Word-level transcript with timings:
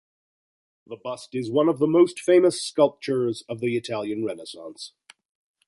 The 0.87 0.95
bust 0.95 1.35
is 1.35 1.51
one 1.51 1.69
of 1.69 1.77
the 1.77 1.85
most 1.85 2.19
famous 2.19 2.59
sculptures 2.59 3.43
of 3.47 3.59
the 3.59 3.77
Italian 3.77 4.25
Renaissance. 4.25 4.93